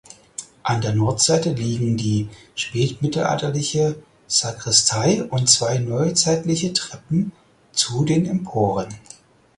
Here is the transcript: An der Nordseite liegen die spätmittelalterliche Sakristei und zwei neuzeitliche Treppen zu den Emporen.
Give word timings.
An 0.63 0.81
der 0.81 0.95
Nordseite 0.95 1.51
liegen 1.51 1.95
die 1.95 2.27
spätmittelalterliche 2.55 4.01
Sakristei 4.25 5.23
und 5.25 5.47
zwei 5.47 5.77
neuzeitliche 5.77 6.73
Treppen 6.73 7.31
zu 7.71 8.03
den 8.03 8.25
Emporen. 8.25 8.89